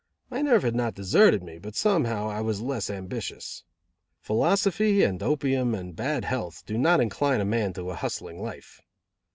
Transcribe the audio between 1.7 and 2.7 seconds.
somehow I was